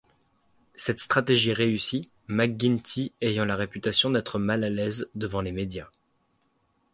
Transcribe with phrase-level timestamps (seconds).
[0.73, 5.89] Cette stratégie réussit, McGuinty ayant la réputation d'être mal à l'aise devant les médias.